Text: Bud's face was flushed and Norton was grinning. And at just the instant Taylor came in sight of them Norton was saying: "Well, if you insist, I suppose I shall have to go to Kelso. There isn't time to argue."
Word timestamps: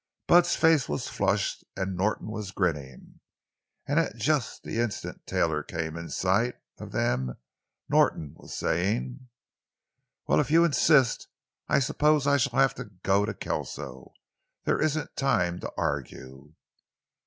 Bud's 0.25 0.55
face 0.55 0.89
was 0.89 1.07
flushed 1.07 1.63
and 1.77 1.95
Norton 1.95 2.31
was 2.31 2.49
grinning. 2.49 3.19
And 3.85 3.99
at 3.99 4.15
just 4.15 4.63
the 4.63 4.79
instant 4.79 5.27
Taylor 5.27 5.61
came 5.61 5.95
in 5.95 6.09
sight 6.09 6.55
of 6.79 6.91
them 6.91 7.35
Norton 7.87 8.33
was 8.35 8.51
saying: 8.57 9.29
"Well, 10.25 10.39
if 10.39 10.49
you 10.49 10.65
insist, 10.65 11.27
I 11.69 11.77
suppose 11.77 12.25
I 12.25 12.37
shall 12.37 12.59
have 12.59 12.73
to 12.81 12.85
go 12.85 13.25
to 13.27 13.35
Kelso. 13.35 14.13
There 14.63 14.81
isn't 14.81 15.15
time 15.17 15.59
to 15.59 15.71
argue." 15.77 16.55